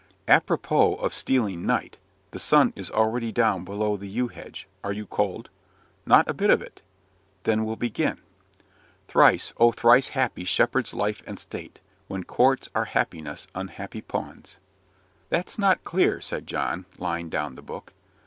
[0.27, 1.99] "Apropos of 'stealing night,'
[2.31, 4.67] the sun is already down below the yew hedge.
[4.83, 5.51] Are you cold?"
[6.07, 6.81] "Not a bit of it."
[7.43, 8.19] "Then we'll begin:
[9.07, 14.57] 'Thrice, oh, thrice happy, shepherd's life and state: When courts are happiness, unhappy pawns!'
[15.29, 17.93] That's not clear," said John, laying down the book.